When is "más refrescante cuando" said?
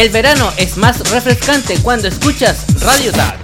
0.78-2.08